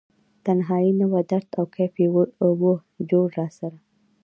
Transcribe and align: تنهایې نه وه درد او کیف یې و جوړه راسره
تنهایې 0.45 0.91
نه 0.99 1.05
وه 1.11 1.21
درد 1.31 1.49
او 1.59 1.65
کیف 1.75 1.93
یې 2.01 2.07
و 2.63 2.69
جوړه 3.09 3.29
راسره 3.37 3.77